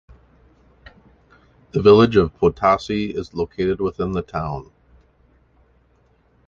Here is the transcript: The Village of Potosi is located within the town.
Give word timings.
The 1.73 1.81
Village 1.83 2.15
of 2.15 2.33
Potosi 2.35 3.11
is 3.11 3.35
located 3.35 3.79
within 3.79 4.13
the 4.13 4.23
town. 4.23 4.71